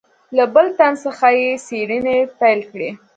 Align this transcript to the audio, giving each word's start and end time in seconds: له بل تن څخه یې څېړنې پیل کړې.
له 0.37 0.43
بل 0.53 0.65
تن 0.77 0.93
څخه 1.03 1.27
یې 1.39 1.49
څېړنې 1.65 2.17
پیل 2.39 2.59
کړې. 2.71 2.89